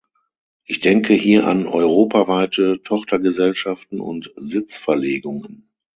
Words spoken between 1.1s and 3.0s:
hier an europaweite